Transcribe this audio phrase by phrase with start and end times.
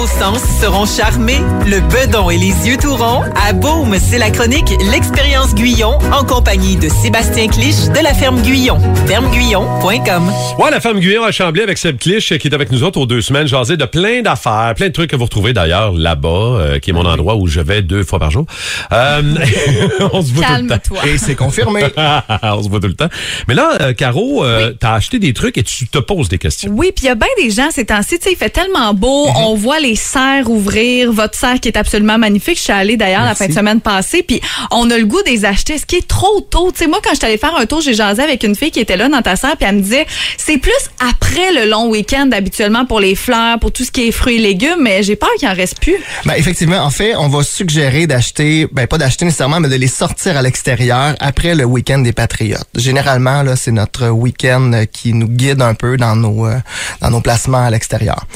[0.00, 1.40] vos sens seront charmés.
[1.66, 3.22] Le bedon et les yeux tout ronds.
[3.46, 8.40] À Beaume, c'est la chronique L'expérience Guyon en compagnie de Sébastien Clich de la ferme
[8.40, 8.78] Guyon.
[9.06, 10.32] fermeguyon.com.
[10.58, 13.04] Ouais, la ferme Guyon à Chambly avec Seb Clich qui est avec nous autres aux
[13.04, 16.78] deux semaines, jasé de plein d'affaires, plein de trucs que vous retrouvez d'ailleurs là-bas, euh,
[16.78, 18.46] qui est mon endroit où je vais deux fois par jour.
[18.92, 19.20] Euh,
[20.14, 20.78] on se voit tout le temps.
[20.78, 20.98] Calme-toi.
[21.08, 21.82] Et c'est confirmé.
[22.42, 23.08] on se voit tout le temps.
[23.48, 26.72] Mais là, euh, Caro, euh, t'as acheté des trucs et tu te poses des questions.
[26.74, 28.94] Oui, puis il y a bien des gens ces temps-ci, tu sais, il fait tellement
[28.94, 29.36] beau, Mhm.
[29.36, 32.56] on voit les serres ouvrir, votre serre qui est absolument magnifique.
[32.56, 35.44] Je suis allée d'ailleurs la fin de semaine passée, puis on a le goût des
[35.44, 36.70] acheter, ce qui est trop tôt.
[36.72, 38.70] Tu sais, moi quand je suis allée faire un tour, j'ai jasé avec une fille
[38.70, 40.06] qui était là dans ta serre, puis elle me disait,
[40.36, 44.12] c'est plus après le long week-end habituellement pour les fleurs, pour tout ce qui est
[44.12, 45.96] fruits et légumes, mais j'ai peur qu'il en reste plus.
[46.24, 49.88] Ben, effectivement, en fait, on va suggérer d'acheter, ben, pas d'acheter nécessairement, mais de les
[49.88, 52.66] sortir à l'extérieur après le week-end des Patriotes.
[52.74, 56.58] Généralement, là, c'est notre week-end qui nous guide un peu dans nos, euh,
[57.00, 58.26] dans nos placements à l'extérieur.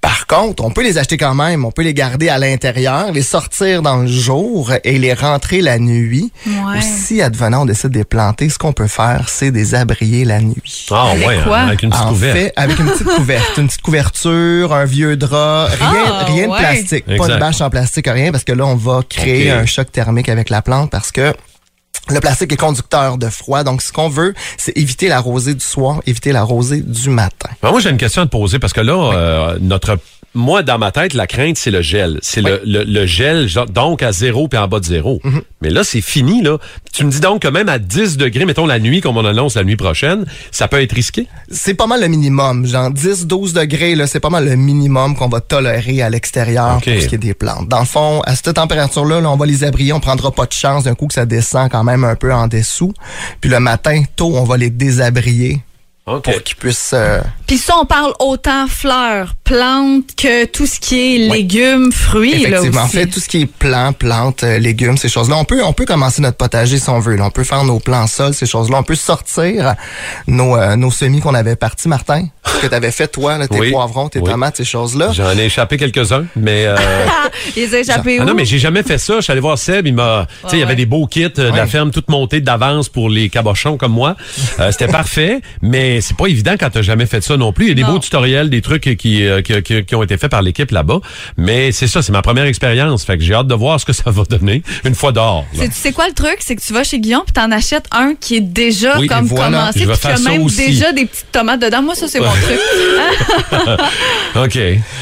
[0.00, 3.20] Par contre, on peut les acheter quand même, on peut les garder à l'intérieur, les
[3.22, 6.32] sortir dans le jour et les rentrer la nuit.
[6.46, 6.78] Ouais.
[6.78, 10.24] Ou si, advenant, on décide de les planter, ce qu'on peut faire, c'est des abrier
[10.24, 10.86] la nuit.
[10.90, 11.58] Ah Avec ouais, quoi?
[11.58, 12.36] hein, avec une petite En couverte.
[12.38, 16.52] fait, avec une petite couverte, une petite couverture, un vieux drap, rien, Ah, rien de
[16.52, 16.58] ouais.
[16.58, 19.92] plastique, pas de bâche en plastique, rien, parce que là, on va créer un choc
[19.92, 21.34] thermique avec la plante parce que
[22.10, 23.64] le plastique est conducteur de froid.
[23.64, 27.50] Donc, ce qu'on veut, c'est éviter la rosée du soir, éviter la rosée du matin.
[27.62, 29.98] Ben, moi, j'ai une question à te poser parce que là, euh, notre
[30.34, 32.18] moi, dans ma tête, la crainte, c'est le gel.
[32.22, 35.20] C'est le, le, le gel, genre, donc à zéro puis en bas de zéro.
[35.24, 35.42] Mm-hmm.
[35.62, 36.58] Mais là, c'est fini, là.
[36.92, 39.56] Tu me dis donc que même à 10 degrés, mettons la nuit, comme on annonce
[39.56, 41.26] la nuit prochaine, ça peut être risqué?
[41.50, 42.64] C'est pas mal le minimum.
[42.64, 46.80] Genre 10, 12 degrés, là, c'est pas mal le minimum qu'on va tolérer à l'extérieur
[46.80, 47.68] pour ce qui est des plantes.
[47.68, 49.92] Dans le fond, à cette température-là, là, on va les abrier.
[49.92, 52.46] On prendra pas de chance d'un coup que ça descend quand même un peu en
[52.46, 52.94] dessous.
[53.40, 55.60] Puis le matin, tôt, on va les désabrier
[56.04, 56.92] pour qu'ils puissent...
[56.94, 62.42] euh, Puis ça, on parle autant fleurs, plantes que tout ce qui est légumes, fruits.
[62.42, 62.82] Là, Effectivement.
[62.82, 62.96] En aussi.
[62.96, 65.84] fait, tout ce qui est plants, plantes, euh, légumes, ces choses-là, on peut, on peut
[65.84, 67.16] commencer notre potager si on veut.
[67.16, 67.24] là.
[67.24, 68.78] On peut faire nos plants sol, ces choses-là.
[68.78, 69.74] On peut sortir
[70.28, 72.28] nos, euh, nos semis qu'on avait partis, Martin.
[72.62, 73.70] Que tu avais fait, toi, là, tes Oui.
[73.72, 74.30] poivrons, tes Oui.
[74.30, 75.10] tomates, ces choses-là.
[75.12, 76.66] J'en ai échappé quelques-uns, mais...
[76.66, 76.76] euh,
[77.56, 78.26] Les échappés Ah où?
[78.26, 79.16] non, mais j'ai jamais fait ça.
[79.16, 80.76] Je suis allé voir Seb, il m'a, tu sais, il y avait ouais.
[80.76, 81.66] des beaux kits euh, de la Ouais.
[81.66, 84.14] ferme toute montée d'avance pour les cabochons comme moi.
[84.60, 87.64] Euh, C'était parfait, mais c'est pas évident quand t'as jamais fait ça non plus.
[87.66, 87.92] Il y a des Non.
[87.94, 91.00] beaux tutoriels, des trucs qui, euh, qui, qui- qui ont été faits par l'équipe là-bas,
[91.36, 93.04] mais c'est ça, c'est ma première expérience.
[93.04, 95.44] Fait que j'ai hâte de voir ce que ça va donner une fois dehors.
[95.54, 96.36] C'est- Tu sais quoi le truc?
[96.40, 99.24] C'est que tu vas chez Guillaume puis t'en achètes un qui est déjà Oui, comme
[99.26, 99.58] voilà.
[99.58, 100.66] commencé puis qui faire a ça même aussi.
[100.66, 101.82] déjà des petites tomates dedans.
[101.82, 102.60] Moi, ça, c'est mon truc.
[104.36, 104.58] OK.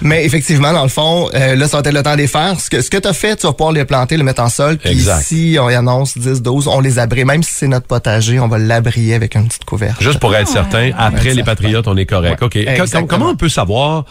[0.00, 2.58] Mais effectivement, dans le fond, euh, là, ça va être le temps de les faire.
[2.60, 4.48] Ce que, ce que tu as fait, tu vas pouvoir les planter, les mettre en
[4.48, 4.78] sol.
[4.78, 5.22] Puis Exact.
[5.22, 7.24] si on y annonce 10, 12, on les abrie.
[7.24, 10.02] Même si c'est notre potager, on va l'abrier avec une petite couverte.
[10.02, 11.42] Juste pour être certain, après les certain.
[11.52, 12.21] Patriotes, on est correct.
[12.30, 12.56] Ouais, OK.
[12.56, 13.06] Exactement.
[13.06, 14.04] comment on peut savoir...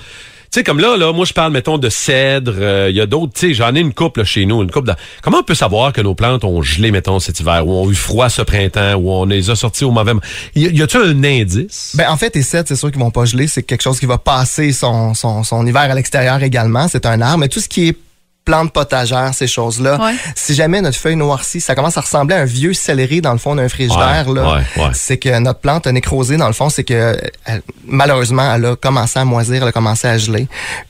[0.53, 2.51] Tu sais, comme là, là, moi, je parle, mettons, de cèdre.
[2.57, 4.69] euh, Il y a d'autres, tu sais, j'en ai une coupe là, chez nous, une
[4.69, 4.85] coupe.
[4.85, 4.91] De...
[5.21, 7.95] Comment on peut savoir que nos plantes ont gelé, mettons, cet hiver, ou ont eu
[7.95, 10.25] froid ce printemps, ou on les a sortis au mauvais moment?
[10.55, 11.93] Y, a-tu un indice?
[11.95, 13.47] Ben, en fait, tes cèdres, c'est sûr qu'ils vont pas geler.
[13.47, 16.89] C'est quelque chose qui va passer son, son, son hiver à l'extérieur également.
[16.89, 17.37] C'est un arbre.
[17.37, 17.97] Mais tout ce qui est
[18.43, 20.15] plantes potagères, ces choses-là, Ouais.
[20.35, 23.37] si jamais notre feuille noircit, ça commence à ressembler à un vieux céleri dans le
[23.37, 24.89] fond d'un frigidaire, Ouais, là, ouais, ouais.
[24.93, 28.75] c'est que notre plante a nécrosé, dans le fond, c'est que elle- malheureusement, elle a
[28.75, 30.47] commencé à moisir, elle a commencé à geler.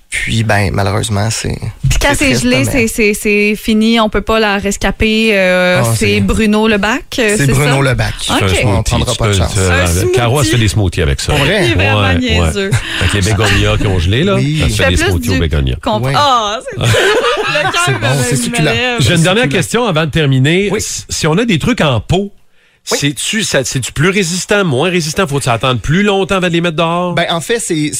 [0.09, 1.57] Puis, ben, malheureusement, c'est...
[2.01, 3.99] Quand c'est gelé, c'est- c'est c'est fini.
[3.99, 5.29] On peut pas la rescaper.
[5.33, 7.03] euh, Ah, c'est c'est- Bruno Lebac.
[7.19, 7.81] euh, C'est Bruno?
[7.81, 8.13] Lebac.
[8.17, 8.23] Ok.
[8.27, 8.65] C'est un smoothie.
[8.65, 9.53] On prendra pas de chance.
[9.57, 11.33] euh, Caro, elle se fait des smoothies avec ça.
[11.33, 11.65] Vrai?
[11.67, 12.71] Il est vraiment niaiseux.
[12.99, 14.61] Avec les bégonias qui ont gelé, là, Oui.
[14.63, 15.75] elle se fait des smoothies du aux bégonias.
[15.85, 16.13] Ouais.
[16.15, 18.71] Ah, c'est le cœur C'est bon, c'est succulent.
[18.99, 20.71] J'ai une dernière question avant de terminer.
[20.79, 22.31] Si on a des trucs en pot,
[22.83, 25.27] c'est-tu plus résistant, moins résistant?
[25.27, 27.13] Faut-tu attendre plus longtemps avant de les mettre dehors?
[27.13, 27.91] Ben, en fait, c'est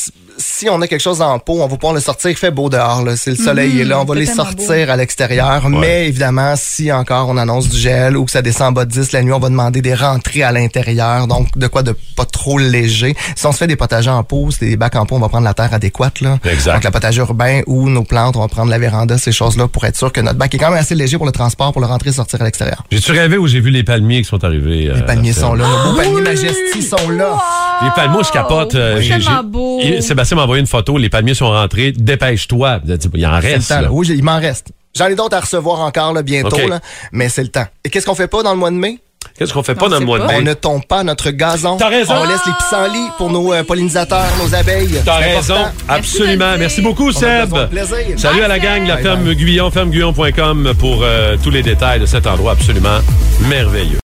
[0.42, 2.30] si on a quelque chose en pot, on va pouvoir le sortir.
[2.32, 3.04] Il fait beau dehors.
[3.04, 3.16] Là.
[3.16, 4.02] C'est le soleil est là.
[4.02, 5.70] On va les sortir à l'extérieur.
[5.70, 8.92] Mais évidemment, si encore on annonce du gel ou que ça descend en bas de
[8.92, 11.28] 10 la nuit, on va demander des rentrées à l'intérieur.
[11.28, 13.16] Donc, de quoi de pas trop léger.
[13.36, 15.30] Si on se fait des potagers en pot, c'est des bacs en pot, on va
[15.30, 16.22] prendre la terre adéquate.
[16.22, 16.40] Là.
[16.46, 16.74] Exact.
[16.74, 19.86] Donc, la potager urbain ou nos plantes, on va prendre la véranda, ces choses-là, pour
[19.86, 21.88] être sûr que notre bac est quand même assez léger pour le transport, pour le
[21.88, 22.84] rentrer et sortir à l'extérieur.
[22.92, 24.88] J'ai-tu rêvé où j'ai vu les palmiers qui sont arrivés?
[24.90, 25.66] euh, Les palmiers sont là.
[25.68, 27.38] Nos beaux palmiers majestés sont là.
[27.84, 28.76] Les palmiers, je capote.
[28.76, 29.04] euh, Oui.
[29.04, 30.02] j'ai- Tellement j'ai- beau.
[30.02, 30.98] Sébastien m'a envoyé une photo.
[30.98, 31.92] Les palmiers sont rentrés.
[31.92, 32.80] Dépêche-toi.
[32.86, 33.70] Il en C'est le reste.
[33.70, 33.82] temps, là.
[33.84, 33.88] là.
[33.92, 34.68] Oui, j'ai- il m'en reste.
[34.96, 36.68] J'en ai d'autres à recevoir encore là, bientôt, OK.
[36.70, 36.80] là,
[37.14, 37.66] mais c'est le temps.
[37.86, 39.00] Et qu'est-ce qu'on fait pas dans le mois de mai?
[39.38, 40.32] Qu'est-ce qu'on fait pas Non, dans le mois de pas.
[40.34, 40.38] mai?
[40.40, 41.78] On ne tombe pas notre gazon.
[41.78, 42.14] T'as raison.
[42.22, 44.90] On laisse les pissenlits pour nos euh, pollinisateurs, nos abeilles.
[45.06, 45.54] T'as C'est raison.
[45.56, 45.72] important.
[45.88, 46.58] Absolument.
[46.60, 47.50] Merci beaucoup, On a Seb.
[47.50, 47.98] besoin de plaisir.
[48.20, 52.28] Salut à la gang, la ferme Guyon, fermeguyon.com pour euh, tous les détails de cet
[52.28, 53.00] endroit absolument
[53.48, 54.00] merveilleux.